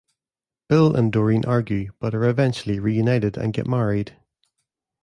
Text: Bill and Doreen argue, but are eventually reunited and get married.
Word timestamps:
Bill 0.67 0.95
and 0.95 1.11
Doreen 1.11 1.45
argue, 1.45 1.91
but 1.99 2.15
are 2.15 2.23
eventually 2.27 2.79
reunited 2.79 3.37
and 3.37 3.53
get 3.53 3.67
married. 3.67 4.17